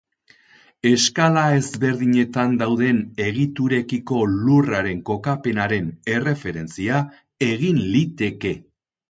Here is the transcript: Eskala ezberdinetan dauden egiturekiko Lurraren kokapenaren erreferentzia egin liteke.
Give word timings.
Eskala 0.91 1.41
ezberdinetan 1.57 2.55
dauden 2.61 3.01
egiturekiko 3.25 4.23
Lurraren 4.31 5.05
kokapenaren 5.11 5.93
erreferentzia 6.17 7.05
egin 7.51 7.85
liteke. 7.95 8.57